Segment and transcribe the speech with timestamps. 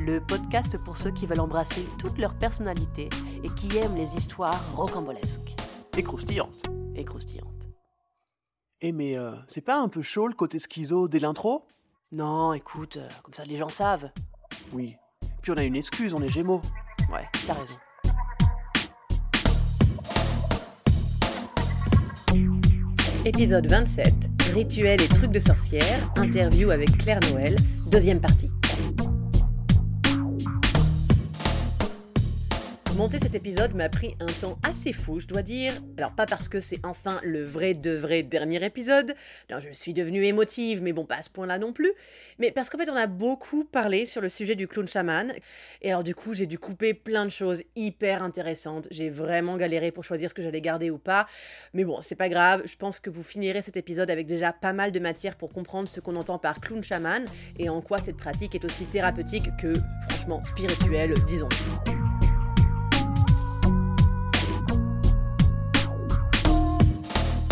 [0.00, 3.08] le podcast pour ceux qui veulent embrasser toute leur personnalité
[3.42, 5.54] et qui aiment les histoires rocambolesques
[5.96, 6.62] Et croustillante.
[6.94, 7.68] et croustillantes.
[8.82, 11.66] Eh mais euh, c'est pas un peu chaud le côté schizo dès l'intro?
[12.12, 14.10] Non, écoute, euh, comme ça les gens savent.
[14.72, 14.96] Oui.
[15.42, 16.60] Puis on a une excuse, on est gémeaux.
[17.12, 17.76] Ouais, t'as raison.
[23.24, 24.14] Épisode 27,
[24.54, 27.56] Rituels et trucs de sorcière, interview avec Claire Noël,
[27.90, 28.50] deuxième partie.
[32.96, 35.74] Monter cet épisode m'a pris un temps assez fou, je dois dire.
[35.98, 39.14] Alors pas parce que c'est enfin le vrai de vrai dernier épisode.
[39.50, 41.92] Non, je suis devenue émotive, mais bon, pas à ce point-là non plus.
[42.38, 45.34] Mais parce qu'en fait, on a beaucoup parlé sur le sujet du clown chaman.
[45.82, 48.88] Et alors du coup, j'ai dû couper plein de choses hyper intéressantes.
[48.90, 51.26] J'ai vraiment galéré pour choisir ce que j'allais garder ou pas.
[51.74, 52.62] Mais bon, c'est pas grave.
[52.64, 55.86] Je pense que vous finirez cet épisode avec déjà pas mal de matière pour comprendre
[55.86, 57.26] ce qu'on entend par clown chaman
[57.58, 59.74] et en quoi cette pratique est aussi thérapeutique que,
[60.08, 61.48] franchement, spirituelle, disons.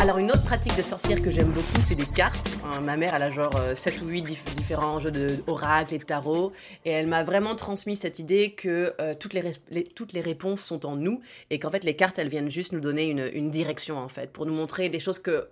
[0.05, 2.59] Alors une autre pratique de sorcière que j'aime beaucoup, c'est des cartes.
[2.63, 5.95] Hein, ma mère, elle a genre euh, 7 ou 8 dif- différents jeux de oracle
[5.95, 6.53] et de tarot.
[6.85, 10.85] Et elle m'a vraiment transmis cette idée que euh, toutes, les, toutes les réponses sont
[10.85, 11.23] en nous.
[11.49, 14.31] Et qu'en fait, les cartes, elles viennent juste nous donner une, direction, en fait.
[14.31, 15.49] Pour nous montrer des choses que,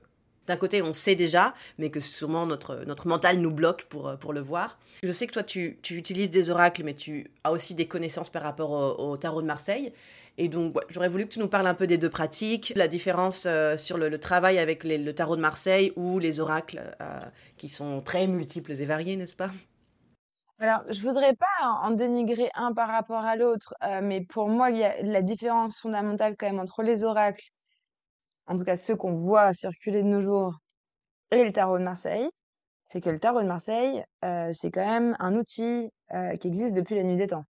[0.47, 4.16] d'un côté, on sait déjà, mais que sûrement notre, notre mental nous bloque pour, euh,
[4.16, 4.78] pour le voir.
[5.03, 8.28] Je sais que toi, tu, tu utilises des oracles, mais tu as aussi des connaissances
[8.28, 9.94] par rapport au tarot de Marseille.
[10.38, 12.88] Et donc, ouais, j'aurais voulu que tu nous parles un peu des deux pratiques, la
[12.88, 16.94] différence euh, sur le, le travail avec les- le tarot de Marseille ou les oracles
[17.00, 17.20] euh,
[17.56, 19.50] qui sont très multiples et variés, n'est-ce pas?
[20.59, 21.47] Alors, je voudrais pas
[21.82, 25.20] en dénigrer un par rapport à l'autre, euh, mais pour moi, il y a la
[25.22, 27.50] différence fondamentale quand même entre les oracles,
[28.47, 30.59] en tout cas ceux qu'on voit circuler de nos jours,
[31.32, 32.28] et le tarot de Marseille,
[32.87, 34.04] c'est que le tarot de Marseille,
[34.53, 35.91] c'est quand même un outil
[36.41, 37.44] qui existe depuis la nuit des temps.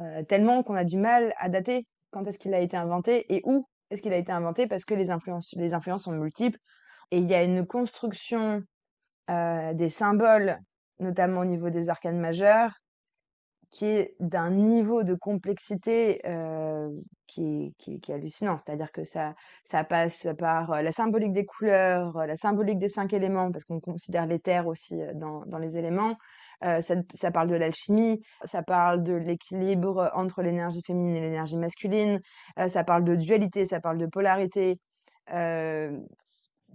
[0.00, 3.42] Euh, tellement qu'on a du mal à dater quand est-ce qu'il a été inventé et
[3.44, 4.66] où est-ce qu'il a été inventé?
[4.66, 6.58] Parce que les influences, les influences sont multiples
[7.10, 8.62] et il y a une construction
[9.30, 10.58] euh, des symboles,
[11.00, 12.74] notamment au niveau des arcanes majeures,
[13.70, 16.88] qui est d'un niveau de complexité euh,
[17.26, 18.56] qui, qui, qui est hallucinant.
[18.56, 19.34] C'est-à-dire que ça,
[19.64, 24.26] ça passe par la symbolique des couleurs, la symbolique des cinq éléments, parce qu'on considère
[24.26, 26.16] les terres aussi dans, dans les éléments.
[26.64, 31.56] Euh, ça, ça parle de l'alchimie, ça parle de l'équilibre entre l'énergie féminine et l'énergie
[31.56, 32.20] masculine,
[32.58, 34.80] euh, ça parle de dualité, ça parle de polarité.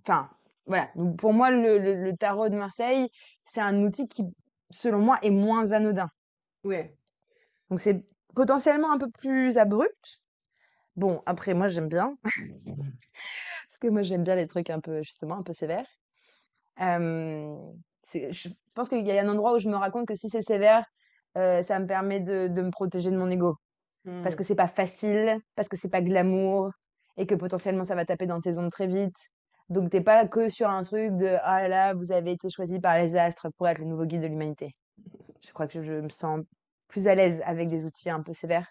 [0.06, 0.30] Enfin,
[0.66, 0.90] voilà.
[0.96, 3.10] Donc, pour moi, le, le- le tarot de Marseille,
[3.44, 4.24] c'est un outil qui,
[4.70, 6.08] selon moi, est moins anodin.
[6.64, 6.98] Ouais.
[7.70, 8.06] Donc c'est
[8.36, 10.20] potentiellement un peu plus abrupt.
[10.96, 12.16] Bon, après, moi, j'aime bien.
[12.24, 15.88] Parce que moi, j'aime bien les trucs un peu, justement, un peu sévères.
[16.82, 17.56] Euh,
[18.06, 20.86] je pense qu'il y a un endroit où je me raconte que si c'est sévère,
[21.38, 23.56] euh, ça me permet de, de me protéger de mon ego.
[24.22, 26.72] Parce que c'est pas facile, parce que c'est pas glamour,
[27.16, 29.16] et que potentiellement ça va taper dans tes ondes très vite.
[29.70, 32.82] Donc t'es pas que sur un truc de ah là là, vous avez été choisi
[32.82, 34.76] par les astres pour être le nouveau guide de l'humanité.
[35.42, 36.42] Je crois que je me sens
[36.90, 38.68] plus à l'aise avec des outils un peu sévères.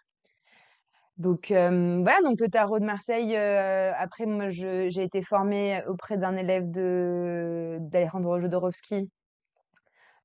[1.16, 3.34] Donc euh, voilà, donc le tarot de Marseille.
[3.37, 9.10] euh, après, moi, j'ai été formée auprès d'un élève d'Alejandro Jodorowsky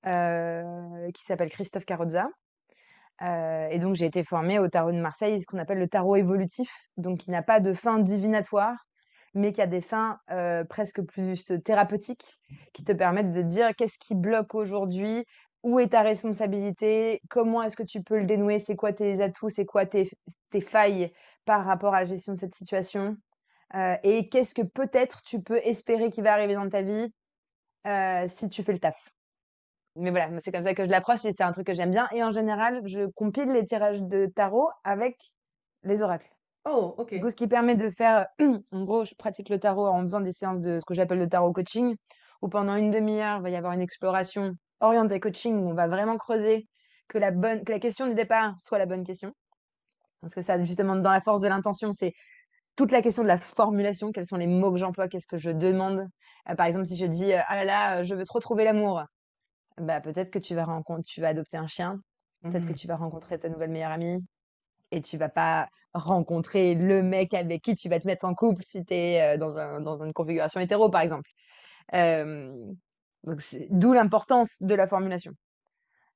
[0.05, 2.29] euh, qui s'appelle Christophe Carrozza.
[3.23, 6.15] Euh, et donc, j'ai été formée au tarot de Marseille, ce qu'on appelle le tarot
[6.15, 8.85] évolutif, donc qui n'a pas de fin divinatoire,
[9.33, 12.39] mais qui a des fins euh, presque plus thérapeutiques,
[12.73, 15.25] qui te permettent de dire qu'est-ce qui bloque aujourd'hui,
[15.63, 19.50] où est ta responsabilité, comment est-ce que tu peux le dénouer, c'est quoi tes atouts,
[19.50, 20.09] c'est quoi tes,
[20.61, 21.11] failles
[21.45, 23.17] par rapport à la gestion de cette situation,
[24.03, 27.13] et qu'est-ce que peut-être tu peux espérer qui va arriver dans ta vie
[28.27, 29.16] si tu fais le taf.
[29.97, 32.07] Mais voilà, c'est comme ça que je l'approche et c'est un truc que j'aime bien.
[32.11, 35.17] Et en général, je compile les tirages de tarot avec
[35.83, 36.29] les oracles.
[36.65, 37.13] Oh, ok.
[37.13, 38.27] Du coup, ce qui permet de faire,
[38.71, 41.29] en gros, je pratique le tarot en faisant des séances de ce que j'appelle le
[41.29, 41.95] tarot coaching,
[42.41, 45.88] où pendant une demi-heure, il va y avoir une exploration orientée coaching, où on va
[45.88, 46.67] vraiment creuser
[47.07, 49.31] que la bonne, que la question du départ soit la bonne question.
[50.21, 52.13] Parce que ça, justement, dans la force de l'intention, c'est
[52.75, 55.51] toute la question de la formulation, quels sont les mots que j'emploie, qu'est-ce que je
[55.51, 56.07] demande?
[56.50, 58.63] Euh, par exemple, si je dis, euh, ah là là, euh, je veux trop trouver
[58.63, 59.03] l'amour,
[59.79, 62.00] bah, peut-être que tu vas rencontrer, tu vas adopter un chien,
[62.50, 62.75] peut-être que Mhm.
[62.75, 64.19] tu vas rencontrer ta nouvelle meilleure amie,
[64.91, 68.63] Et tu vas pas rencontrer le mec avec qui tu vas te mettre en couple
[68.63, 71.29] si tu es dans, un, dans une configuration hétéro, par exemple.
[73.24, 75.31] donc d'où l'importance de la formulation.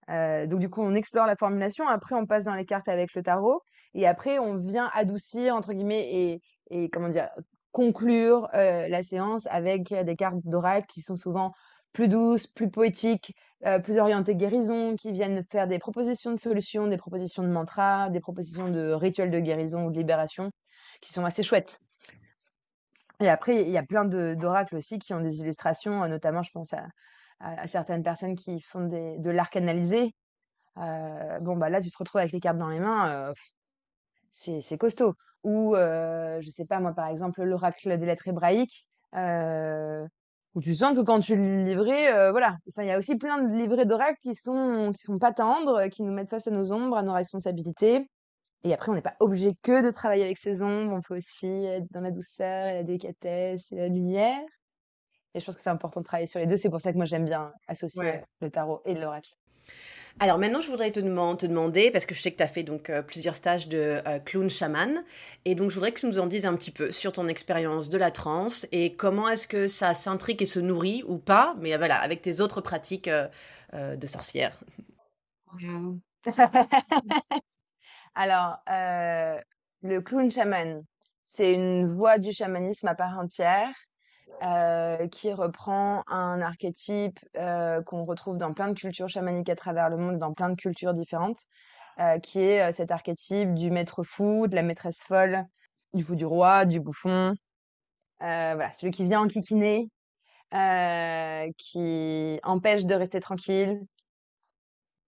[0.08, 1.88] donc du coup, on explore la formulation.
[1.88, 3.62] Après, on passe dans les cartes avec le tarot.
[3.94, 7.30] Et après, on vient adoucir, entre guillemets, et, et comment dire,
[7.72, 11.52] conclure la séance avec des cartes d'oracle qui sont souvent
[11.94, 13.36] plus douces, plus poétiques,
[13.84, 18.20] plus orientées guérison, qui viennent faire des propositions de solutions, des propositions de mantras, des
[18.20, 20.50] propositions de rituels de guérison ou de libération,
[21.02, 21.80] qui sont assez chouettes.
[23.20, 26.74] Et après, il y a plein d'oracles aussi qui ont des illustrations, notamment, je pense
[26.74, 26.88] à,
[27.68, 30.16] certaines personnes qui font de l'arc analysé.
[30.76, 33.32] bon, bah là, tu te retrouves avec les cartes dans les mains,
[34.32, 35.14] c'est costaud.
[35.44, 38.88] Ou, je sais pas, moi, par exemple, l'oracle des lettres hébraïques,
[40.53, 42.57] où tu sens que quand tu le livrais, voilà.
[42.69, 45.88] Enfin, il y a aussi plein de livrets d'oracles qui sont, qui sont pas tendres,
[45.88, 48.09] qui nous mettent face à nos ombres, à nos responsabilités.
[48.63, 51.48] Et après, on n'est pas obligé que de travailler avec ces ombres, on peut aussi
[51.48, 54.39] être dans la douceur et la délicatesse et la lumière.
[55.33, 56.57] Et je pense que c'est important de travailler sur les deux.
[56.57, 59.31] C'est pour ça que moi, j'aime bien associer le tarot et l'oracle.
[60.19, 62.90] Alors maintenant, je voudrais te, demander, parce que je sais que tu as fait donc
[62.90, 65.04] euh, plusieurs stages de euh, clown chaman,
[65.46, 67.90] et donc je voudrais que tu nous en dises un petit peu sur ton expérience
[67.90, 71.75] de la transe et comment est-ce que ça s'intrigue et se nourrit ou pas, mais
[71.78, 74.60] voilà, avec tes autres pratiques euh, de sorcière.
[78.16, 80.84] Alors, le clown chaman,
[81.25, 83.74] c'est une voie du chamanisme à part entière.
[84.42, 89.88] Euh, qui reprend un archétype euh, qu'on retrouve dans plein de cultures chamaniques à travers
[89.88, 91.46] le monde, dans plein de cultures différentes,
[92.00, 95.46] euh, qui est cet archétype du maître fou, de la maîtresse folle,
[95.94, 97.36] du fou du roi, du bouffon.
[98.20, 99.90] voilà, celui qui vient enquiquiner,
[101.58, 103.80] qui empêche de rester tranquille,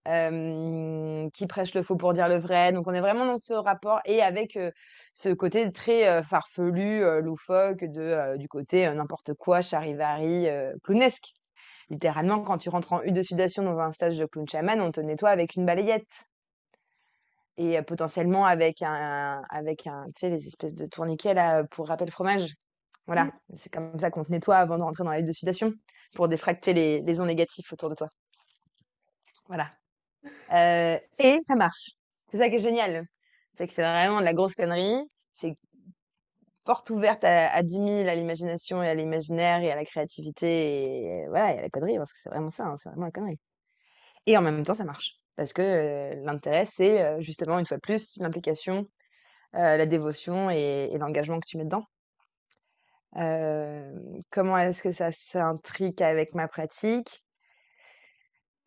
[0.05, 2.71] qui prêche le faux pour dire le vrai.
[2.71, 4.57] Donc on est vraiment dans ce rapport et avec
[5.13, 10.47] ce côté très farfelu, loufoque de du côté n'importe quoi, charivari,
[10.83, 11.33] clownesque.
[11.89, 14.91] Littéralement, quand tu rentres en U de sudation dans un stage de clown chaman, on
[14.91, 16.27] te nettoie avec une balayette.
[17.57, 22.09] Et potentiellement avec un, avec un, tu sais, les espèces de tourniquets là pour rappel
[22.09, 22.55] fromage.
[23.05, 23.31] Voilà, mmh.
[23.57, 25.71] c'est comme ça qu'on te nettoie avant de rentrer dans la U de sudation
[26.15, 28.09] pour défracter les, les ondes négatives autour de toi.
[29.47, 29.69] Voilà.
[30.51, 31.91] Euh, et ça marche.
[32.29, 33.05] C'est ça qui est génial.
[33.53, 35.01] C'est que c'est vraiment de la grosse connerie.
[35.31, 35.55] C'est
[36.63, 41.23] porte ouverte à, à 10 000 à l'imagination et à l'imaginaire et à la créativité
[41.23, 43.11] et, voilà, et à la connerie, parce que c'est vraiment ça, hein, c'est vraiment la
[43.11, 43.39] connerie.
[44.25, 45.15] Et en même temps, ça marche.
[45.35, 48.87] Parce que euh, l'intérêt, c'est euh, justement, une fois de plus, l'implication,
[49.53, 51.85] la dévotion et, et l'engagement que tu mets dedans.
[54.31, 57.22] comment est-ce que ça s'intrique avec ma pratique?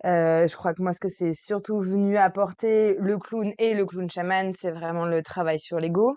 [0.05, 4.11] Je crois que moi, ce que c'est surtout venu apporter le clown et le clown
[4.11, 6.15] chaman, c'est vraiment le travail sur l'ego.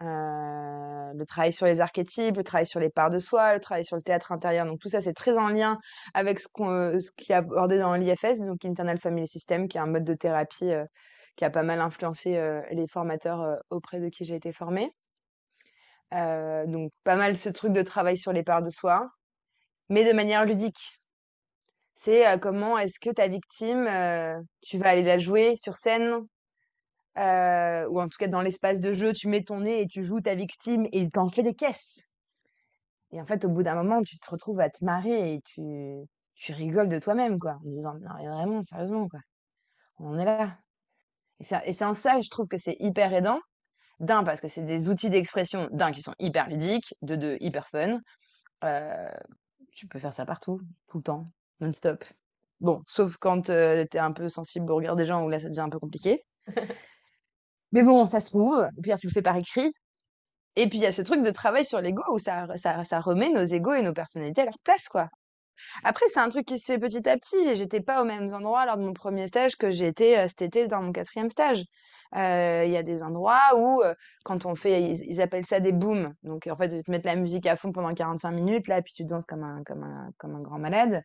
[0.00, 3.96] le travail sur les archétypes, le travail sur les parts de soi, le travail sur
[3.96, 4.66] le théâtre intérieur.
[4.66, 5.78] Donc tout ça, c'est très en lien
[6.14, 9.80] avec ce, qu'on, ce qui est abordé dans l'IFS, donc Internal Family System, qui est
[9.80, 10.72] un mode de thérapie
[11.36, 12.38] qui a pas mal influencé
[12.72, 14.92] les formateurs auprès de qui j'ai été formée.
[16.10, 19.08] donc pas mal ce truc de travail sur les parts de soi,
[19.88, 21.01] mais de manière ludique.
[21.94, 23.84] C'est comment est-ce que ta victime,
[24.62, 26.26] tu vas aller la jouer sur scène,
[27.16, 30.20] ou en tout cas dans l'espace de jeu, tu mets ton nez et tu joues
[30.20, 32.06] ta victime et il t'en fait des caisses.
[33.12, 36.52] Et en fait, au bout d'un moment, tu te retrouves à te marrer et tu,
[36.52, 39.20] rigoles de toi-même, quoi, en disant, non, vraiment, sérieusement, quoi,
[39.98, 40.56] on est là.
[41.40, 43.40] Et c'est en ça, je trouve que c'est hyper aidant.
[44.00, 47.68] D'un, parce que c'est des outils d'expression, d'un, qui sont hyper ludiques, de deux, hyper
[47.68, 48.00] fun.
[49.72, 50.58] tu peux faire ça partout,
[50.88, 51.24] tout le temps
[51.62, 52.04] non-stop.
[52.60, 55.48] Bon, sauf quand tu es un peu sensible au regard des gens, où là, ça
[55.48, 56.24] devient un peu compliqué.
[57.72, 58.68] Mais bon, ça se trouve.
[58.78, 59.72] Et puis, tu le fais par écrit.
[60.56, 63.00] Et puis, il y a ce truc de travail sur l'ego où ça, ça, ça
[63.00, 65.08] remet nos égos et nos personnalités à leur place, quoi.
[65.84, 67.56] Après, c'est un truc qui se fait petit à petit.
[67.56, 70.66] J'étais pas aux mêmes endroits lors de mon premier stage que j'ai été cet été
[70.66, 71.64] dans mon quatrième stage.
[72.14, 73.82] Il y a des endroits où,
[74.24, 76.14] quand on fait, ils, appellent ça des booms.
[76.22, 78.92] Donc, en fait, ils te mettent la musique à fond pendant 45 minutes, là, puis
[78.92, 81.02] tu danses comme un, comme un, comme un grand malade.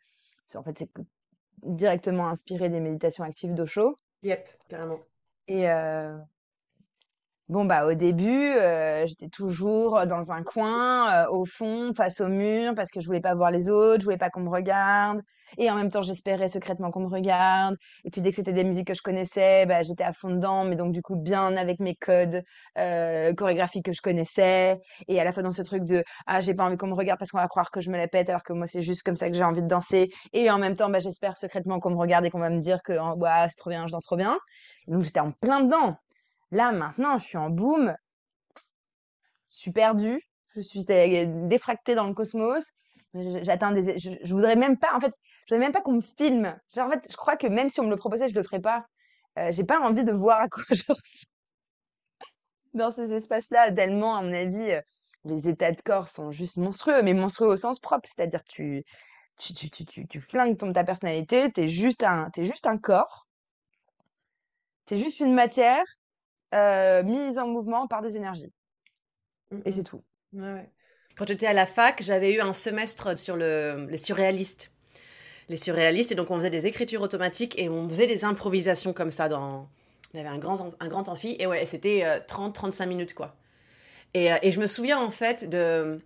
[0.56, 0.90] En fait, c'est
[1.64, 4.00] directement inspiré des méditations actives d'Osho.
[4.24, 5.00] Yep, carrément.
[5.48, 6.18] Et, euh,
[7.50, 8.28] Bon, bah, au début,
[8.58, 13.08] euh, j'étais toujours dans un coin, euh, au fond, face au mur, parce que je
[13.08, 15.22] voulais pas voir les autres, je voulais pas qu'on me regarde.
[15.58, 17.78] Et en même temps, j'espérais secrètement qu'on me regarde.
[18.04, 20.66] Et puis, dès que c'était des musiques que je connaissais, bah, j'étais à fond dedans,
[20.66, 22.44] mais donc, du coup, bien avec mes codes
[22.78, 24.78] euh, chorégraphiques que je connaissais.
[25.08, 27.18] Et à la fois dans ce truc de Ah, j'ai pas envie qu'on me regarde
[27.18, 29.16] parce qu'on va croire que je me la pète, alors que moi, c'est juste comme
[29.16, 30.10] ça que j'ai envie de danser.
[30.34, 32.80] Et en même temps, bah, j'espère secrètement qu'on me regarde et qu'on va me dire
[32.84, 33.16] que oh,
[33.48, 34.38] c'est trop bien, je danse trop bien.
[34.88, 35.96] donc, j'étais en plein dedans.
[36.52, 37.96] Là, maintenant, je suis en boom,
[39.52, 40.22] je suis perdue,
[40.56, 42.72] je suis dé- défractée dans le cosmos.
[43.14, 45.14] J'atteins des, je, je voudrais même pas, en fait,
[45.48, 46.58] je voudrais même pas qu'on me filme.
[46.74, 48.62] Genre, en fait, je crois que même si on me le proposait, je le ferais
[48.62, 48.86] pas.
[49.40, 51.28] Euh, j'ai pas envie de voir à quoi je ressemble
[52.74, 54.82] dans ces espaces-là, tellement, à mon avis, euh,
[55.26, 58.08] les états de corps sont juste monstrueux, mais monstrueux au sens propre.
[58.08, 58.86] C'est-à-dire que tu,
[59.38, 63.28] tu, tu, tu, tu, flingues ton, ta personnalité, t'es juste un, t'es juste un corps,
[64.86, 65.84] t'es juste une matière
[66.54, 68.52] euh, mise en mouvement par des énergies.
[69.66, 70.04] Et c'est tout.
[70.34, 70.70] Ouais, ouais.
[71.18, 74.72] Quand j'étais à la fac, j'avais eu un semestre sur le, les surréalistes.
[75.50, 79.12] Les surréalistes, et donc on faisait des écritures automatiques et on faisait des improvisations comme
[79.12, 79.70] ça dans...
[80.14, 83.36] Y avait un grand, un grand amphi, et ouais, c'était 30-35 minutes, quoi.
[84.14, 86.00] Et, euh, et je me souviens, en fait, de...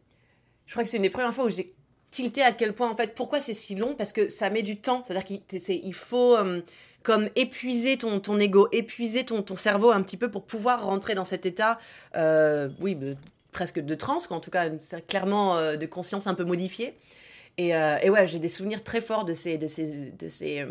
[0.65, 1.75] Je crois que c'est une des premières fois où j'ai
[2.11, 4.79] tilté à quel point, en fait, pourquoi c'est si long Parce que ça met du
[4.79, 5.03] temps.
[5.05, 6.35] C'est-à-dire qu'il il faut...
[6.37, 6.61] euh,
[7.03, 11.45] comme épuiser ton, ego, épuiser ton, cerveau un petit peu pour pouvoir rentrer dans cet
[11.45, 11.79] état,
[12.15, 12.97] euh, oui,
[13.51, 14.69] presque de transe, en tout cas,
[15.07, 16.95] clairement euh, de conscience un peu modifiée.
[17.57, 20.65] Et, euh, et ouais, j'ai des souvenirs très forts de ces, de ces, de ces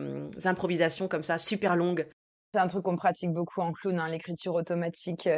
[0.45, 2.07] improvisations comme ça, super longues.
[2.55, 5.29] C'est un truc qu'on pratique beaucoup en clown, hein, l'écriture automatique.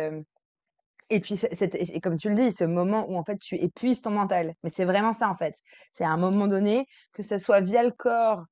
[1.10, 4.10] Et puis, et comme tu le dis, ce moment où en fait tu épuises ton
[4.10, 4.54] mental.
[4.62, 5.56] Mais c'est vraiment ça en fait.
[5.92, 8.44] C'est à un moment donné, que ce soit via le corps,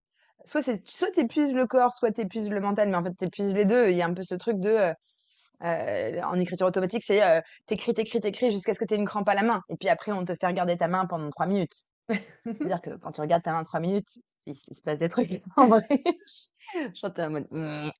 [0.44, 3.64] soit c'est soit t'épuises le corps, soit t'épuises le mental, mais en fait t'épuises les
[3.64, 3.90] deux.
[3.90, 4.94] Il y a un peu ce truc de euh,
[5.62, 9.28] euh, en écriture automatique, c'est euh, t'écris, t'écris, t'écris jusqu'à ce que t'aies une crampe
[9.28, 9.62] à la main.
[9.68, 11.84] Et puis après, on te fait regarder ta main pendant trois minutes.
[12.44, 14.08] C'est-à-dire que quand tu regardes ta main trois minutes,
[14.46, 15.42] il, se passe des trucs.
[15.56, 15.86] En vrai,
[16.74, 17.46] je t'es en mode.
[17.50, 17.90] mm.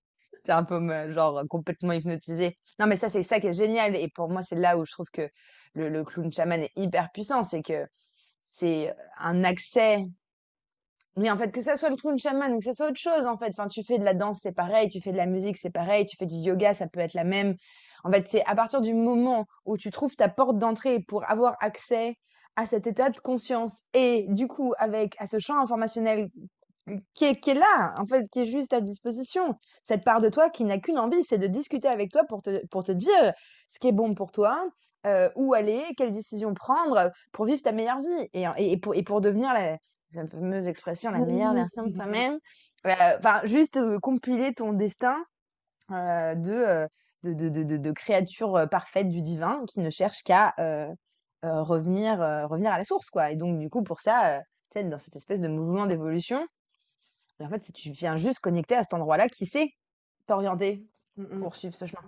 [0.44, 2.56] T'es un peu me- genre complètement hypnotisé.
[2.78, 3.94] Non, mais ça, c'est ça qui est génial.
[3.94, 5.28] Et pour moi, c'est là où je trouve que
[5.74, 7.42] le clown chaman est hyper puissant.
[7.42, 7.86] C'est que
[8.42, 10.06] c'est un accès.
[11.20, 13.26] Mais en fait, que ça soit le clown chaman ou que ça soit autre chose,
[13.26, 13.50] en fait.
[13.50, 14.88] Enfin, tu fais de la danse, c'est pareil.
[14.88, 16.06] Tu fais de la musique, c'est pareil.
[16.06, 17.56] Tu fais du yoga, ça peut être la même.
[18.04, 21.56] En fait, c'est à partir du moment où tu trouves ta porte d'entrée pour avoir
[21.60, 22.14] accès
[22.56, 26.28] à cet état de conscience et du coup, avec à ce champ informationnel
[27.12, 29.54] qui est, qui est là, en fait, qui est juste à disposition.
[29.84, 32.66] Cette part de toi qui n'a qu'une envie, c'est de discuter avec toi pour te,
[32.68, 33.34] pour te dire
[33.68, 34.64] ce qui est bon pour toi,
[35.06, 39.02] euh, où aller, quelle décision prendre pour vivre ta meilleure vie et, et, pour, et
[39.02, 39.76] pour devenir la,
[40.10, 42.38] cette fameuse expression, la meilleure version de toi-même.
[42.86, 45.22] Euh, Enfin, juste compiler ton destin
[45.90, 46.88] de,
[47.24, 50.54] de, de, de, créature parfaite du divin qui ne cherche qu'à
[51.42, 53.30] revenir, revenir à la source, quoi.
[53.30, 54.40] Et donc, du coup, pour ça,
[54.72, 56.46] sais, dans cette espèce de mouvement d'évolution,
[57.40, 59.70] et en fait, si tu viens juste connecter à cet endroit-là, qui sait
[60.26, 60.86] t'orienter
[61.16, 62.02] Mm, pour suivre ce chemin?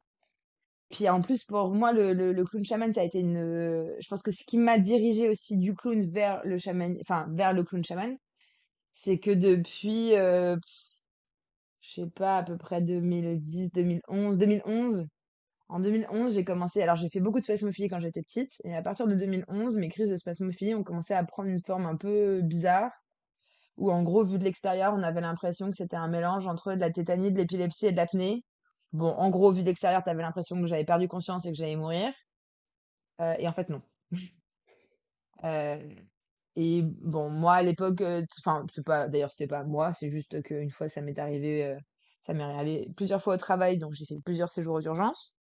[0.93, 3.97] Puis en plus, pour moi, le, clown chaman, ça a été une.
[3.99, 7.53] Je pense que ce qui m'a dirigé aussi du clown vers le chaman, enfin vers
[7.53, 8.17] le clown chaman,
[8.95, 10.57] c'est que depuis, euh,
[11.81, 15.07] je sais pas, à peu près 2010, 2011, 2011.
[15.69, 16.83] En 2011, j'ai commencé.
[16.83, 19.89] Alors, j'ai fait beaucoup de spasmophilie quand j'étais petite, et à partir de 2011, mes
[19.89, 22.91] crises de spasmophilie ont commencé à prendre une forme un peu bizarre
[23.77, 26.81] où en gros, vu de l'extérieur, on avait l'impression que c'était un mélange entre de
[26.81, 28.45] la tétanie, de l'épilepsie et de l'apnée.
[28.93, 31.57] Bon, en gros, vu de l'extérieur, tu avais l'impression que j'avais perdu conscience et que
[31.57, 32.13] j'allais mourir.
[33.21, 33.83] Euh, et en fait, non.
[35.45, 35.95] Euh,
[36.55, 40.41] et bon, moi, à l'époque, euh, enfin, c'est pas, d'ailleurs, c'était pas moi, c'est juste
[40.43, 41.77] qu'une fois, ça m'est arrivé,
[42.29, 45.35] arrivé plusieurs fois au travail, donc j'ai fait plusieurs séjours aux urgences.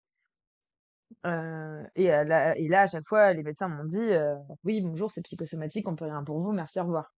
[1.25, 4.11] Et, là, et là, à chaque fois, les médecins m'ont dit,
[4.65, 7.13] oui, bonjour, c'est psychosomatique, on peut rien pour vous, merci, au revoir.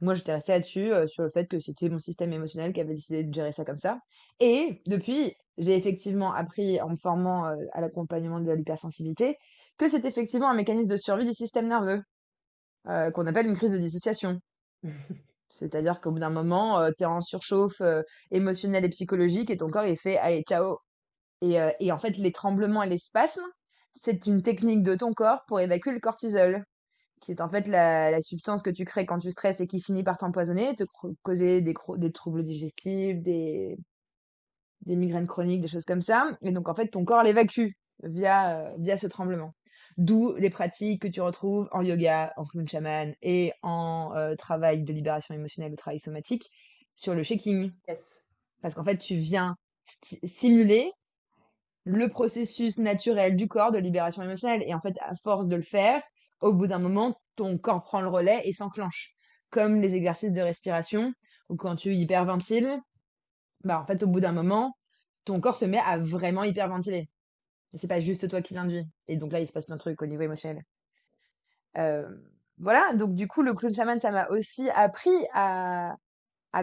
[0.00, 2.94] Moi, j'étais restée là-dessus, euh, sur le fait que c'était mon système émotionnel qui avait
[2.94, 4.00] décidé de gérer ça comme ça.
[4.38, 9.36] Et depuis, j'ai effectivement appris en me formant euh, à l'accompagnement de l'hypersensibilité
[9.76, 12.02] que c'est effectivement un mécanisme de survie du système nerveux,
[12.88, 14.40] euh, qu'on appelle une crise de dissociation.
[15.48, 17.82] C'est-à-dire qu'au bout d'un moment, tu es en surchauffe
[18.30, 20.78] émotionnelle et psychologique et ton corps, il fait allez, ciao.
[21.42, 23.44] Et, et en fait, les tremblements et les spasmes,
[24.00, 26.64] c'est une technique de ton corps pour évacuer le cortisol
[27.20, 29.80] qui est en fait la, la substance que tu crées quand tu stresses et qui
[29.80, 30.84] finit par t'empoisonner, te
[31.22, 31.74] causer des,
[32.12, 33.76] troubles digestifs, des,
[34.86, 36.36] des migraines chroniques, des choses comme ça.
[36.42, 37.72] Et donc, en fait, ton corps l'évacue
[38.02, 39.54] via, euh, via ce tremblement.
[39.98, 44.82] D'où les pratiques que tu retrouves en yoga, en clown shaman et en euh, travail
[44.82, 46.50] de libération émotionnelle, le travail somatique,
[46.96, 47.70] sur le shaking.
[47.88, 48.20] Yes.
[48.62, 49.56] Parce qu'en fait, tu viens
[50.24, 50.92] simuler
[51.84, 54.62] le processus naturel du corps de libération émotionnelle.
[54.64, 56.02] Et en fait, à force de le faire,
[56.40, 59.14] au bout d'un moment, ton corps prend le relais et s'enclenche.
[59.50, 61.12] Comme les exercices de respiration,
[61.48, 62.80] ou quand tu hyperventiles,
[63.64, 64.76] bah en fait, au bout d'un moment,
[65.24, 67.10] ton corps se met à vraiment hyperventiler.
[67.74, 68.86] C'est pas juste toi qui l'induis.
[69.08, 70.64] Et donc là, il se passe plein de trucs au niveau émotionnel.
[71.76, 72.08] Euh,
[72.58, 75.96] voilà, donc du coup, le clown shaman, ça m'a aussi appris à,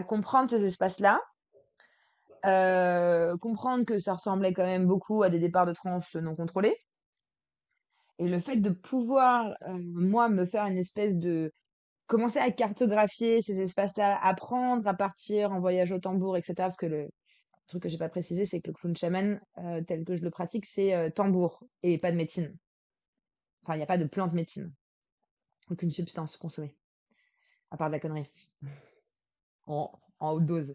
[0.06, 1.20] comprendre ces espaces-là,
[2.46, 6.76] Heu, comprendre que ça ressemblait quand même beaucoup à des départs de transe non contrôlés
[8.18, 11.52] et le fait de pouvoir, heu, moi, me faire une espèce de
[12.06, 16.66] commencer à cartographier ces espaces-là, apprendre à partir en voyage au tambour et cetera.
[16.68, 17.08] Parce que le
[17.68, 20.30] truc que j'ai pas précisé, c'est que le clown chaman, heu, tel que je le
[20.30, 22.56] pratique, c'est, heu, tambour et pas de médecine.
[23.62, 24.74] Enfin, il y a pas de plante médecine.
[25.70, 26.76] Aucune substance consommée,
[27.70, 28.50] à part de la connerie.
[29.66, 30.74] En haute dose.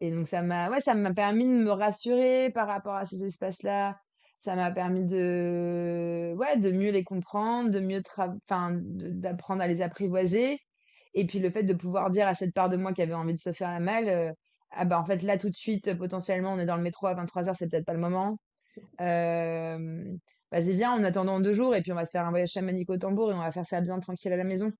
[0.00, 3.24] Et donc ça m'a ouais, ça m'a permis de me rassurer par rapport à ces
[3.24, 3.96] espaces-là.
[4.44, 8.02] Ça m'a permis de ouais, de mieux les comprendre, de mieux
[8.48, 10.58] enfin, de d'apprendre à les apprivoiser
[11.14, 13.34] et puis le fait de pouvoir dire à cette part de moi qui avait envie
[13.34, 14.32] de se faire la malle, heu:
[14.70, 17.14] «Ah bah, en fait, là, tout de suite, potentiellement, on est dans le métro à
[17.14, 18.38] 23:00, c'est peut-être pas le moment.
[18.98, 20.18] Hem,
[20.52, 22.50] vas-y, viens, on attend dans 2 jours et puis on va se faire un voyage
[22.52, 24.72] chamanique au tambour et on va faire ça bien tranquille à la maison».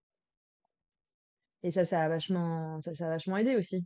[1.63, 3.85] Et ça, ça a vachement ça, ça a vachement aidé aussi.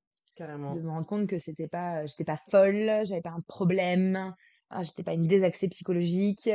[0.69, 0.83] De Carrément.
[0.83, 4.35] me rendre compte que c'était pas, j'étais pas folle, j'avais pas un problème,
[4.71, 6.49] ah, j'étais pas une désaxée psychologique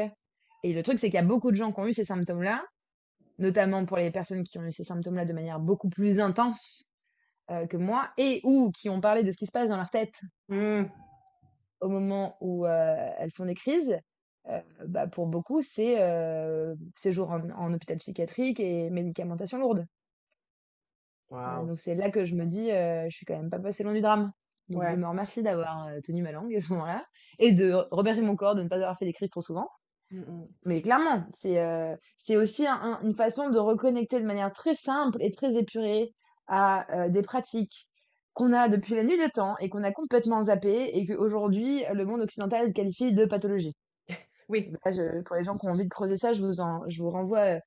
[0.63, 2.65] et le truc, c'est qu'il y a beaucoup de gens qui ont eu ces symptômes-là,
[3.39, 6.83] notamment pour les personnes qui ont eu ces symptômes-là de manière beaucoup plus intense,
[7.51, 9.91] heu, que moi et ou qui ont parlé de ce qui se passe dans leur
[9.91, 10.13] tête
[10.49, 10.91] Mmh.
[11.81, 12.69] au moment où, heu,
[13.17, 13.97] elles font des crises.
[14.47, 15.95] Heu, bah, pour beaucoup, c'est,
[16.95, 19.85] séjour en en hôpital psychiatrique et médicamentation lourde.
[21.45, 24.01] Donc c'est là que je me dis, «Je suis quand même pas passée loin du
[24.01, 24.31] drame».
[24.69, 27.05] Donc je me remercie d'avoir, tenu ma langue à ce moment-là
[27.39, 29.67] et de remercier mon corps de ne pas avoir fait des crises trop souvent.
[30.11, 30.47] Mmh mh.
[30.65, 35.31] Mais clairement, c'est, aussi un un une façon de reconnecter de manière très simple et
[35.31, 36.13] très épurée
[36.47, 37.87] à, des pratiques
[38.33, 42.05] qu'on a depuis la nuit des temps et qu'on a complètement zappées et qu'aujourd'hui, le
[42.05, 43.73] monde occidental qualifie de pathologie.
[44.49, 44.69] Oui.
[44.85, 47.01] Là, je pour les gens qui ont envie de creuser ça, je vous en je
[47.01, 47.59] vous renvoie, heu,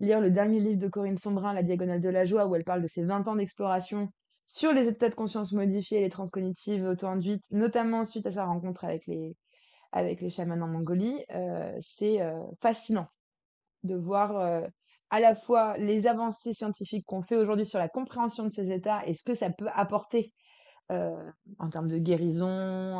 [0.00, 2.82] lire le dernier livre de Corinne Sombrin, La diagonale de la joie, où elle parle
[2.82, 4.08] de ses 20 ans d'exploration
[4.48, 9.06] sur les états de conscience modifiés les transcognitives auto-induites, notamment suite à sa rencontre avec
[9.06, 9.36] les
[9.92, 11.24] avec en Mongolie.
[11.34, 13.08] Heu, c'est, heu, fascinant
[13.84, 14.66] de voir, heu,
[15.10, 19.06] à la fois les avancées scientifiques qu'on fait aujourd'hui sur la compréhension de ces états
[19.06, 20.32] et ce que ça peut apporter,
[20.90, 22.46] en termes de guérison,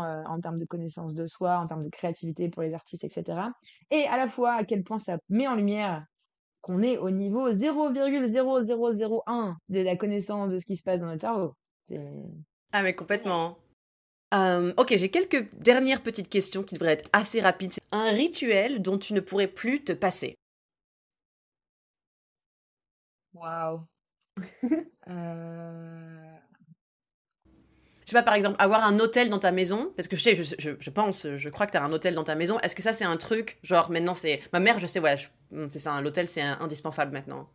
[0.02, 3.52] en termes de connaissance de soi, en termes de créativité pour les artistes et cetera
[3.90, 6.04] et à la fois à quel point ça met en lumière
[6.60, 11.20] qu'on est au niveau 0,0001 de la connaissance de ce qui se passe dans notre
[11.20, 11.54] cerveau.
[12.72, 13.58] Ah mais complètement.
[14.32, 17.72] Hem, OK, j'ai quelques dernières petites questions qui devraient être assez rapides.
[17.74, 20.36] C'est un rituel dont tu ne pourrais plus te passer?
[23.32, 23.88] waouh!
[28.08, 30.34] Je sais pas, par exemple, avoir un hôtel dans ta maison, parce que je sais,
[30.34, 32.58] je pense, je crois que tu as un hôtel dans ta maison.
[32.60, 35.16] Est-ce que ça, c'est un truc, genre maintenant c'est ma mère, je sais, ouais,
[35.50, 37.50] mmh, c'est ça, l'hôtel, c'est in indispensable maintenant.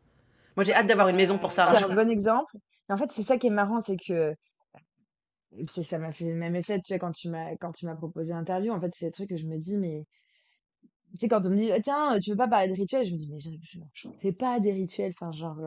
[0.55, 2.55] Moi, j'ai hâte d'avoir une maison pour ça c'est un bon exemple.
[2.87, 4.35] En fait, c'est ça qui est marrant, c'est que
[5.81, 7.29] ça m'a fait le même effet, tu vois, quand tu
[7.87, 10.05] m'as proposé l'interview, en fait, c'est le truc que je me dis: «Mais»
[11.13, 13.11] tu sais, quand on me dit: «Ah tiens, tu veux pas parler de rituels?» je
[13.13, 13.39] me dis: «Mais
[13.95, 15.57] je fais pas des rituels», enfin genre,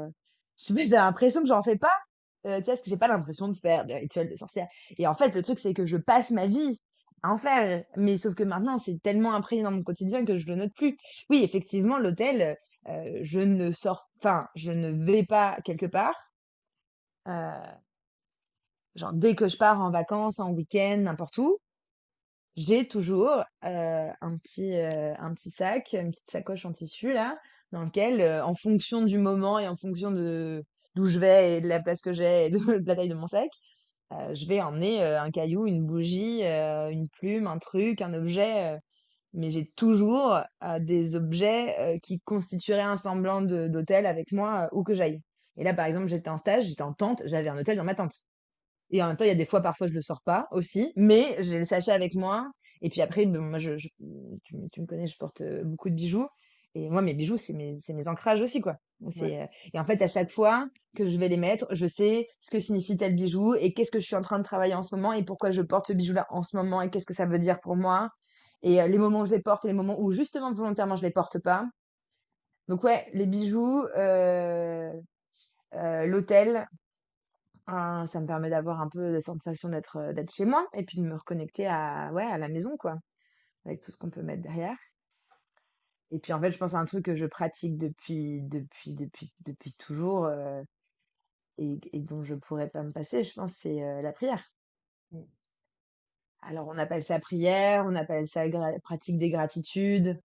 [0.57, 1.99] sais pas, j'ai l'impression que j'en fais pas,
[2.47, 2.75] heu, tu vois?
[2.75, 5.43] Parce que j'ai pas l'impression de faire des rituels de sorcière et en fait, le
[5.43, 6.81] truc, c'est que je passe ma vie
[7.23, 10.47] à en faire, mais sauf que maintenant, c'est tellement imprégné dans mon quotidien que je
[10.47, 10.97] le note plus.
[11.31, 12.57] Oui, effectivement, l'hôtel,
[12.89, 16.15] heu, je ne sors enfin, je ne vais pas quelque part,
[17.25, 17.81] heu,
[18.95, 21.59] genre dès que je pars en vacances, en week-end, n'importe où,
[22.57, 27.39] j'ai toujours, un petit, un petit sac, une petite sacoche en tissu là,
[27.73, 30.65] dans lequel, en fonction du moment et en fonction de
[30.97, 33.29] d'où je vais et de la place que j'ai et de la taille de mon
[33.29, 33.51] sac,
[34.13, 38.15] heu, je vais emmener, heu, un caillou, une bougie, heu, une plume, un truc, un
[38.15, 38.79] objet,
[39.35, 40.41] mais j'ai toujours,
[40.81, 45.21] des objets, qui constitueraient un semblant d'hôtel avec moi, où que j'aille.
[45.59, 47.95] Et là, par exemple, j'étais en stage, j'étais en tente, j'avais un hôtel dans ma
[47.95, 48.15] tente.
[48.91, 50.93] Et en même temps, il y a des fois, parfois, je le sors pas aussi,
[50.97, 52.51] mais j'ai le sachet avec moi.
[52.83, 56.29] Et puis après, bon, moi, je, tu, me connais, je porte euh, beaucoup de bijoux.
[56.75, 58.77] Et moi, mes bijoux, c'est mes, mes ancrages aussi, quoi.
[59.01, 59.49] Ouais.
[59.75, 62.61] Et en fait, à chaque fois que je vais les mettre, je sais ce que
[62.61, 65.13] signifie tel bijou et qu'est-ce que je suis en train de travailler en ce moment
[65.13, 67.61] et pourquoi je porte ce bijou-là en ce moment et qu'est-ce que ça veut dire
[67.61, 68.09] pour moi.
[68.63, 71.11] Et les moments où je les porte et les moments où, justement, volontairement, je les
[71.11, 71.67] porte pas.
[72.69, 74.91] Donc, ouais, les bijoux, euh,
[75.75, 76.67] euh, l'hôtel,
[77.69, 80.99] Hein, ça me permet d'avoir un peu la sensation d'être, d'être chez moi et puis
[80.99, 82.95] de me reconnecter à ouais, à la maison, quoi,
[83.65, 84.77] avec tout ce qu'on peut mettre derrière
[86.11, 89.33] et puis, en fait, je pense à un truc que je pratique depuis depuis depuis
[89.45, 90.65] depuis toujours, heu
[91.59, 94.51] et et dont je pourrais pas me passer, je pense, c'est, heu, la prière.
[95.13, 95.23] Mmh.
[96.43, 98.45] Alors on appelle ça prière, on appelle ça
[98.83, 100.21] pratique des gratitudes,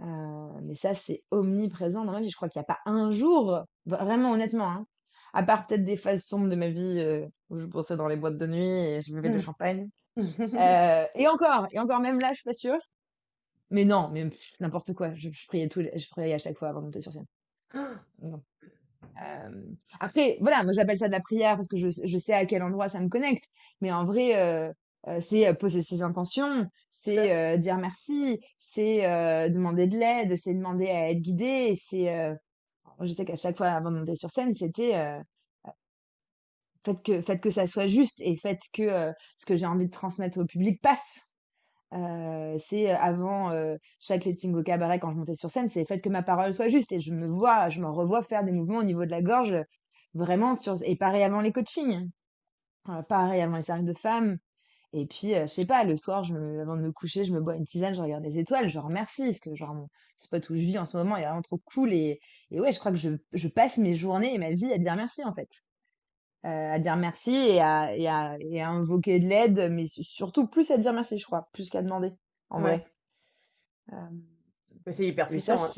[0.00, 0.04] heu,
[0.64, 2.30] mais ça, c'est omniprésent dans ma vie.
[2.30, 4.86] Je crois qu'il y a pas un jour, vraiment honnêtement, hein,
[5.34, 8.16] À part peut-être des phases sombres de ma vie euh, où je bossais dans les
[8.18, 9.88] boîtes de nuit et je buvais du champagne.
[10.58, 12.78] Euh, et encore, et encore même là, je suis pas sûre.
[13.70, 15.14] Mais non, mais n'importe quoi.
[15.14, 17.26] Je, je priais tout, je priais à chaque fois avant de monter sur scène.
[18.22, 18.42] Non.
[19.22, 19.62] Euh,
[20.00, 22.62] après, voilà, moi j'appelle ça de la prière parce que je, je sais à quel
[22.62, 23.44] endroit ça me connecte.
[23.80, 24.72] Mais en vrai, euh,
[25.08, 29.02] euh, c'est poser ses intentions, c'est dire merci, c'est
[29.50, 31.74] demander de l'aide, c'est demander à être guidé.
[31.76, 32.34] C'est,
[33.00, 35.20] je sais qu'à chaque fois avant de monter sur scène, c'était
[36.84, 39.90] faites que faites que ça soit juste et faites que ce que j'ai envie de
[39.90, 41.33] transmettre au public passe.
[42.58, 43.50] C'est avant
[44.00, 46.68] chaque letting au cabaret quand je montais sur scène, c'est faites que ma parole soit
[46.68, 49.22] juste et je me vois, je me revois faire des mouvements au niveau de la
[49.22, 49.54] gorge
[50.14, 52.10] vraiment sur et pareil avant les coachings,
[53.08, 54.38] pareil avant les cercles de femmes.
[54.96, 57.56] Et puis, je sais pas, le soir, je avant de me coucher, je me bois
[57.56, 60.60] une tisane, je regarde les étoiles, je remercie, parce que genre, mon spot où je
[60.60, 61.92] vis en ce moment est vraiment trop cool.
[61.92, 62.20] Et,
[62.52, 65.34] ouais, je crois que je, passe mes journées et ma vie à dire merci, en
[65.34, 65.48] fait
[66.44, 70.46] à dire merci et à, et à, et à invoquer de l'aide, mais su- surtout
[70.46, 72.12] plus à dire merci, je crois, plus qu'à demander,
[72.50, 72.78] en Ouais.
[72.78, 72.86] vrai.
[73.92, 75.64] Euh, c'est hyper ça, puissant.
[75.64, 75.70] hein.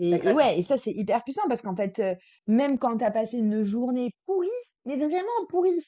[0.00, 2.14] Et, ouais, et ça, c'est hyper puissant parce qu'en fait, euh,
[2.46, 4.48] même quand t'as passé une journée pourrie,
[4.84, 5.84] mais vraiment pourrie,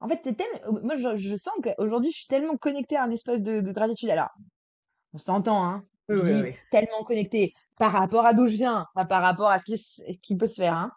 [0.00, 0.80] en fait, t'es tellement...
[0.82, 4.08] Moi, je, je sens qu'aujourd'hui, je suis tellement connectée à un espace de, de gratitude.
[4.10, 4.30] Alors,
[5.12, 5.84] on s'entend, hein.
[6.08, 6.54] Oui, Je oui, dis oui.
[6.70, 9.64] tellement connectée par rapport à d'où je viens, pas par rapport à ce
[10.20, 10.92] qui, peut se faire, hein.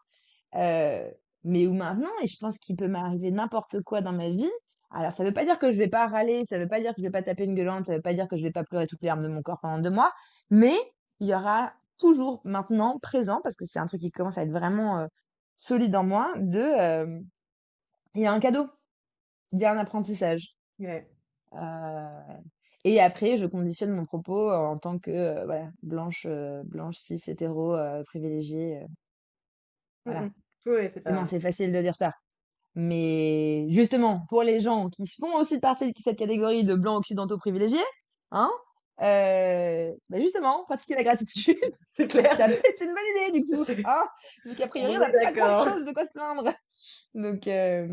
[0.56, 1.12] Euh,
[1.45, 4.49] mais où maintenant, et je pense qu'il peut m'arriver n'importe quoi dans ma vie.
[4.89, 7.01] Alors, ça veut pas dire que je vais pas râler, ça veut pas dire que
[7.01, 8.88] je vais pas taper une gueulante, ça veut pas dire que je vais pas pleurer
[8.88, 10.12] toutes les larmes de mon corps pendant deux mois,
[10.49, 10.75] mais
[11.19, 14.51] il y aura toujours maintenant présent, parce que c'est un truc qui commence à être
[14.51, 15.08] vraiment euh,
[15.55, 17.19] solide en moi, de, euh,
[18.15, 18.67] il y a un cadeau,
[19.51, 20.49] il y a un apprentissage.
[20.79, 21.08] Ouais.
[21.53, 22.38] Euh,
[22.84, 26.27] et après, je conditionne mon propos en tant que voilà, blanche,
[26.65, 28.86] blanche, cis, hétéro, privilégiée.
[30.05, 30.29] voilà.
[30.65, 30.89] Oui,
[31.28, 32.13] c'est facile de dire ça.
[32.75, 37.38] Mais justement, pour les gens qui font aussi partie de cette catégorie de blancs occidentaux
[37.38, 37.78] privilégiés,
[38.32, 38.51] hein,
[39.01, 41.58] euh, bah justement, pratiquer la gratitude,
[41.91, 42.36] C'est clair.
[42.36, 43.65] ça peut être une bonne idée du coup.
[43.86, 44.04] Hein
[44.45, 46.51] Donc a priori, On n'a pas grand-chose de quoi se plaindre.
[47.13, 47.88] Donc euh,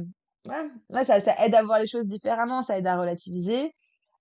[0.47, 3.73] ouais, Ouais, ça, ça aide à voir les choses différemment, ça aide à relativiser,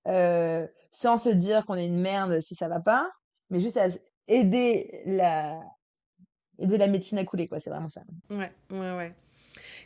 [0.07, 3.09] euh, sans se dire qu'on est une merde si ça va pas,
[3.49, 3.87] mais juste à
[4.27, 5.59] aider la,
[6.61, 7.59] aider la médecine à couler, quoi.
[7.59, 8.01] C'est vraiment ça.
[8.29, 9.13] Ouais, ouais, ouais.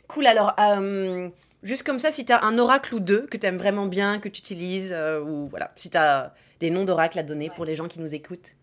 [0.08, 1.28] Cool, alors, euh,
[1.62, 4.20] juste comme ça, si tu as un oracle ou deux que tu aimes vraiment bien,
[4.20, 7.64] que tu utilises, euh, ou voilà, si tu as des noms d'oracles à donner pour
[7.64, 8.56] les gens qui nous écoutent.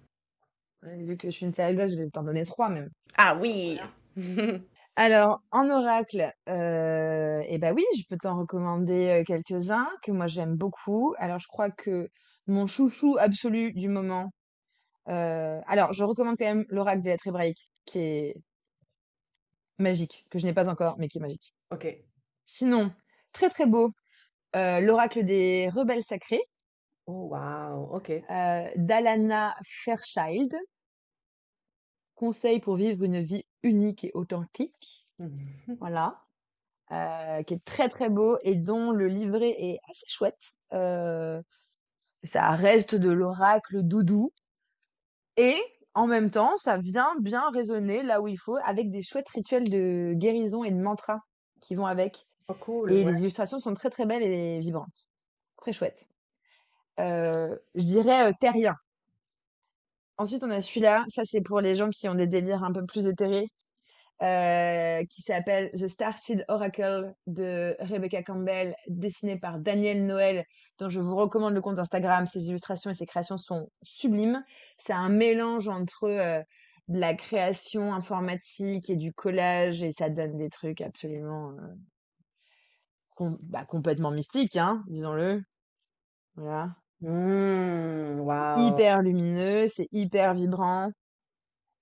[0.84, 2.90] Vu que je suis une gosse, je vais t'en donner trois même.
[3.18, 3.80] Ah oui
[4.96, 10.56] Alors, en oracle, euh, eh ben oui, je peux t'en recommander quelques-uns que moi j'aime
[10.56, 11.16] beaucoup.
[11.18, 12.10] Alors, je crois que
[12.46, 14.32] mon chouchou absolu du moment.
[15.10, 18.36] Euh, alors, je recommande quand même l'oracle des lettres hébraïques, qui est
[19.80, 21.54] magique, que je n'ai pas encore, mais qui est magique.
[21.72, 21.88] Ok.
[22.46, 22.92] Sinon,
[23.32, 23.92] très très beau,
[24.56, 26.42] euh, l'oracle des rebelles sacrés,
[27.06, 28.10] Oh, waouh, ok.
[28.12, 30.54] euh, d'Alana Fairchild.
[32.16, 35.08] Conseil pour vivre une vie unique et authentique.
[35.80, 36.22] Voilà.
[36.92, 40.40] euh, qui est très très beau et dont le livret est assez chouette.
[42.24, 44.32] Ça reste de l'oracle doudou.
[45.38, 45.58] Et
[45.94, 49.70] en même temps, ça vient bien résonner là où il faut avec des chouettes rituels
[49.70, 51.20] de guérison et de mantra
[51.62, 52.26] qui vont avec.
[52.48, 52.92] Oh, cool.
[52.92, 53.12] Et ouais.
[53.12, 55.08] les illustrations sont très très belles et vibrantes.
[55.58, 56.08] Très chouettes.
[57.00, 58.76] Euh, je dirais euh, terrien.
[60.18, 61.06] Ensuite, on a celui-là.
[61.08, 63.48] Ça, c'est pour les gens qui ont des délires un peu plus éthérés.
[64.24, 70.46] Euh, qui s'appelle The Starseed Oracle de Rebecca Campbell, dessiné par Daniel Noël,
[70.80, 72.26] dont je vous recommande le compte Instagram.
[72.26, 74.44] Ses illustrations et ses créations sont sublimes.
[74.78, 76.42] C'est un mélange entre euh,
[76.88, 81.76] de la création informatique et du collage, et ça donne des trucs absolument euh,
[83.16, 85.44] com- bah, complètement mystiques, hein, disons-le.
[86.36, 86.76] Voilà.
[87.02, 88.22] Mmh.
[88.58, 90.92] Hyper lumineux, c'est hyper vibrant.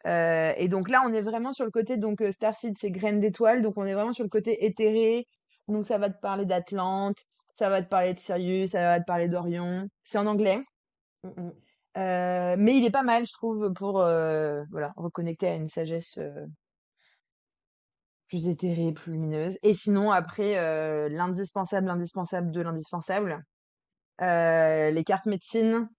[0.07, 3.19] Euh, et donc là, on est vraiment sur le côté, donc euh, Starseed, c'est graines
[3.19, 5.27] d'étoiles, donc on est vraiment sur le côté éthéré.
[5.67, 7.17] Donc ça va te parler d'Atlante,
[7.55, 9.87] ça va te parler de Sirius, ça va te parler d'Orion.
[10.03, 10.61] C'est en anglais,
[11.23, 11.53] Mhm.
[11.97, 16.17] euh, mais il est pas mal, je trouve, pour voilà, reconnecter à une sagesse
[18.31, 19.57] plus éthérée, plus lumineuse.
[19.61, 23.43] Et sinon, après, euh, l'indispensable, l'indispensable de l'indispensable,
[24.21, 25.89] euh, les cartes médecine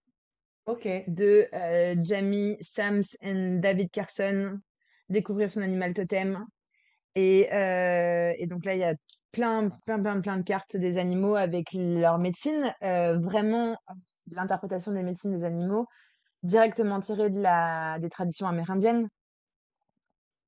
[0.66, 0.86] Ok.
[1.08, 4.60] de euh, Jamie Sams et David Carson,
[5.08, 6.46] découvrir son animal totem.
[7.16, 8.94] Et, euh, donc là, il y a
[9.32, 13.76] plein, plein, plein, de cartes des animaux avec leur médecine, euh, vraiment
[14.28, 15.86] l'interprétation des médecines des animaux
[16.44, 19.08] directement tirée de la, des traditions amérindiennes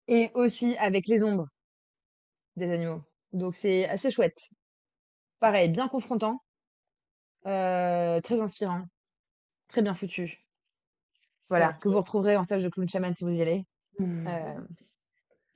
[0.07, 1.49] et aussi avec les ombres.
[2.57, 3.03] des animaux.
[3.33, 4.39] Donc c'est assez chouette.
[5.41, 6.43] Pareil, bien confrontant,
[7.43, 8.85] très inspirant,
[9.75, 10.41] très bien foutu.
[11.49, 13.65] Voilà, que vous retrouverez en stage de clown chaman si vous y allez.
[13.99, 14.27] Mmh.
[14.29, 14.61] Euh,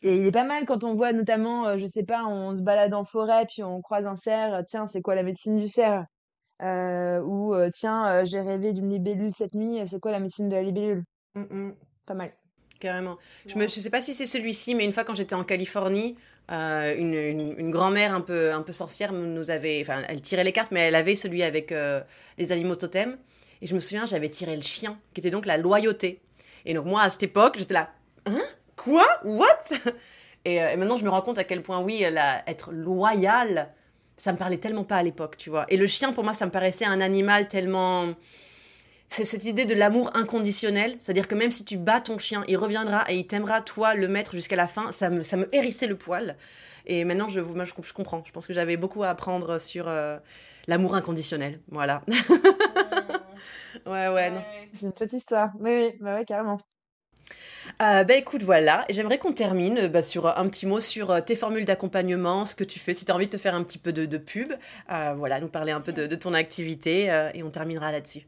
[0.02, 2.62] et il est pas mal quand on voit notamment, euh, je sais pas, on se
[2.62, 4.64] balade en forêt puis on croise un cerf.
[4.66, 6.04] Tiens, c'est quoi la médecine du cerf?
[6.62, 9.78] Euh, Ou euh, tiens, euh, j'ai rêvé d'une libellule cette nuit.
[9.88, 11.04] C'est quoi la médecine de la libellule?
[11.34, 11.74] Mm, mm.
[12.04, 12.32] Pas mal.
[12.80, 13.16] Carrément.
[13.46, 16.16] Je ne sais pas si c'est celui-ci, mais une fois quand j'étais en Californie,
[16.50, 19.80] euh, une, une- une grand-mère un peu, un peu sorcière nous avait...
[19.80, 22.00] Enfin, elle tirait les cartes, mais elle avait celui avec euh,
[22.36, 23.16] les animaux totems.
[23.62, 26.20] Et je me souviens, j'avais tiré le chien, qui était donc la loyauté.
[26.64, 27.90] Et donc moi, à cette époque, j'étais là...
[28.26, 28.40] Hein?
[28.76, 29.06] Quoi?
[29.24, 29.64] What?
[30.44, 32.02] Et, euh, et maintenant, je me rends compte à quel point, oui,
[32.46, 33.72] être loyal,
[34.16, 35.66] ça me parlait tellement pas à l'époque, tu vois.
[35.68, 38.14] Et le chien, pour moi, ça me paraissait un animal tellement...
[39.10, 42.58] C'est cette idée de l'amour inconditionnel, c'est-à-dire que même si tu bats ton chien, il
[42.58, 44.92] reviendra et il t'aimera, toi, le maître jusqu'à la fin.
[44.92, 46.36] Ça me, ça me hérissait le poil.
[46.84, 48.22] Et maintenant, je, je comprends.
[48.26, 50.18] Je pense que j'avais beaucoup à apprendre sur euh,
[50.66, 51.60] l'amour inconditionnel.
[51.70, 52.02] Voilà.
[53.86, 54.42] ouais, ouais, non.
[54.74, 55.50] C'est une petite histoire.
[55.58, 56.58] Oui, oui, bah ouais, carrément.
[57.82, 58.86] Euh, bah écoute, voilà.
[58.88, 62.54] J'aimerais qu'on termine bah, sur euh, un petit mot sur euh, tes formules d'accompagnement, ce
[62.54, 64.18] que tu fais, si tu as envie de te faire un petit peu de, de
[64.18, 64.52] pub.
[64.90, 68.26] euh, voilà, nous parler un peu de, de ton activité euh, et on terminera là-dessus.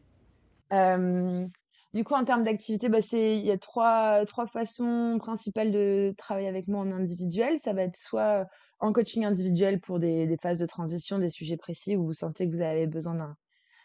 [1.92, 6.14] Du coup, en termes d'activité, bah, c'est, il y a trois, trois façons principales de
[6.16, 7.59] travailler avec moi en individuel.
[7.59, 8.46] Ça va être soit
[8.79, 12.46] en coaching individuel pour des, des phases de transition, des sujets précis où vous sentez
[12.46, 13.37] que vous avez besoin d'un,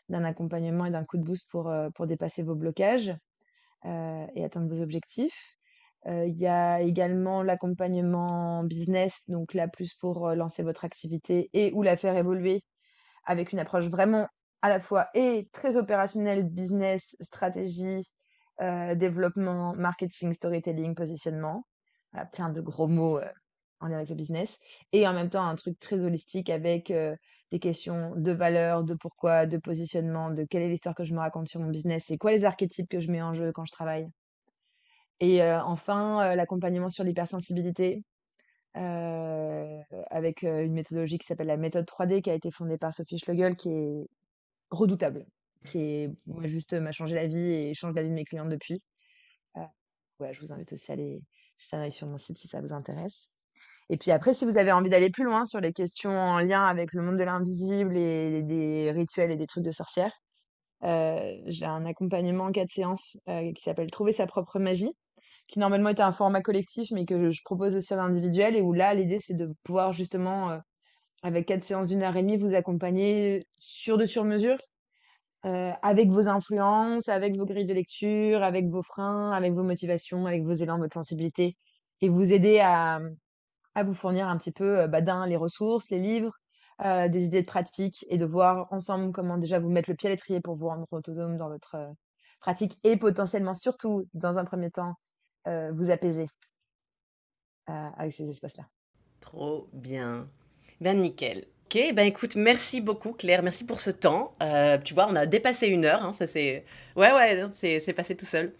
[0.10, 3.16] d'un accompagnement et d'un coup de boost pour, euh, pour dépasser vos blocages
[3.86, 5.58] euh, et atteindre vos objectifs.
[6.08, 11.72] Euh, Il y a également l'accompagnement business, donc là plus pour lancer votre activité et
[11.74, 12.64] ou la faire évoluer
[13.26, 14.28] avec une approche vraiment
[14.62, 18.04] à la fois et très opérationnelle, business, stratégie,
[18.60, 21.66] développement, marketing, storytelling, positionnement.
[22.12, 23.20] Voilà, plein de gros mots
[23.80, 24.58] en lien avec le business.
[24.92, 26.94] Et en même temps, un truc très holistique avec
[27.56, 31.20] des questions de valeur, de pourquoi, de positionnement, de quelle est l'histoire que je me
[31.20, 33.72] raconte sur mon business, et quoi les archétypes que je mets en jeu quand je
[33.72, 34.08] travaille.
[35.22, 38.04] Et enfin, l'accompagnement sur l'hypersensibilité,
[38.76, 43.20] euh, avec une méthodologie qui s'appelle la méthode 3D, qui a été fondée par Sophie
[43.20, 44.10] Schlegel, qui est
[44.70, 45.26] redoutable,
[45.66, 48.48] qui est, moi, juste m'a changé la vie et change la vie de mes clients
[48.48, 48.84] depuis.
[50.20, 51.22] Ouais, je vous invite aussi à aller
[51.58, 53.32] jeter un œil sur mon site si ça vous intéresse.
[53.90, 56.64] Et puis après, si vous avez envie d'aller plus loin sur les questions en lien
[56.66, 60.12] avec le monde de l'invisible et des rituels et des trucs de sorcière,
[60.84, 64.92] euh, j'ai un accompagnement en quatre séances euh, qui s'appelle Trouver sa propre magie,
[65.48, 68.74] qui normalement était un format collectif, mais que je propose aussi en individuel, et où
[68.74, 70.58] là, l'idée, c'est de pouvoir justement, euh,
[71.24, 74.58] avec quatre séances d'une heure et demie, vous accompagner sur de sur mesure,
[75.46, 80.26] euh, avec vos influences, avec vos grilles de lecture, avec vos freins, avec vos motivations,
[80.26, 81.56] avec vos élans, votre sensibilité,
[82.02, 83.00] et vous aider à,
[83.76, 86.34] à vous fournir un petit peu, euh, bah, d'un, les ressources, les livres,
[86.84, 90.10] euh, des idées de pratique, et de voir ensemble comment déjà vous mettre le pied
[90.10, 91.92] à l'étrier pour vous rendre autonome dans votre euh,
[92.40, 94.96] pratique, et potentiellement, surtout, dans un premier temps,
[95.48, 96.28] euh, vous apaiser
[97.68, 98.66] avec ces espaces-là.
[99.22, 100.28] Trop bien.
[100.82, 101.46] Ben nickel.
[101.66, 104.36] Ok, ben écoute, merci beaucoup Claire, merci pour ce temps.
[104.84, 106.64] Tu vois, on a dépassé une heure, hein, ça c'est...
[106.96, 108.54] Ouais, ouais, c'est passé tout seul.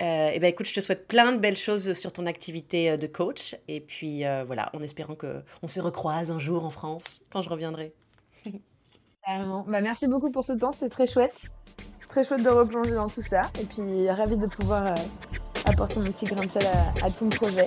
[0.00, 2.96] Euh, et ben écoute, je te souhaite plein de belles choses sur ton activité euh,
[2.96, 3.56] de coach.
[3.68, 7.42] Et puis euh, voilà, en espérant que on se recroise un jour en France, quand
[7.42, 7.92] je reviendrai.
[9.26, 11.52] Bah, merci beaucoup pour ce temps, c'était très chouette.
[12.08, 13.42] Très chouette de replonger dans tout ça.
[13.60, 14.94] Et puis, ravie de pouvoir euh,
[15.66, 16.66] apporter mon petit grain de sel
[17.00, 17.64] à ton projet.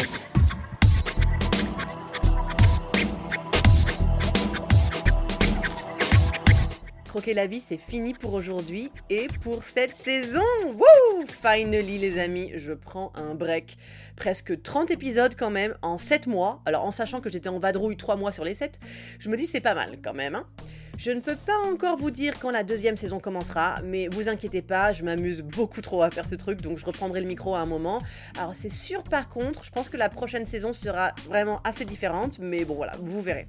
[7.13, 10.41] Croquer la vie, c'est fini pour aujourd'hui et pour cette saison.
[10.65, 13.77] Wouh Finally, les amis, je prends un break.
[14.15, 16.63] Presque 30 épisodes quand même en 7 mois.
[16.65, 18.79] Alors, en sachant que j'étais en vadrouille 3 mois sur les 7,
[19.19, 20.33] je me dis c'est pas mal quand même.
[20.33, 20.47] hein.
[20.97, 24.63] Je ne peux pas encore vous dire quand la deuxième saison commencera, mais vous inquiétez
[24.63, 27.59] pas, je m'amuse beaucoup trop à faire ce truc, donc je reprendrai le micro à
[27.59, 28.01] un moment.
[28.39, 32.39] Alors, c'est sûr par contre, je pense que la prochaine saison sera vraiment assez différente,
[32.39, 33.45] mais bon voilà, vous verrez.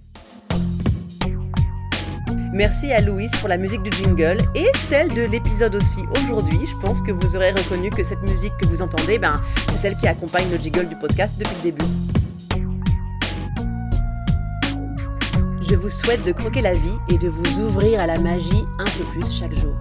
[2.55, 6.61] Merci à Louise pour la musique du jingle et celle de l'épisode aussi aujourd'hui.
[6.71, 9.33] Je pense que vous aurez reconnu que cette musique que vous entendez, ben,
[9.67, 11.85] c'est celle qui accompagne le jingle du podcast depuis le début.
[15.69, 18.85] Je vous souhaite de croquer la vie et de vous ouvrir à la magie un
[18.85, 19.75] peu plus chaque jour.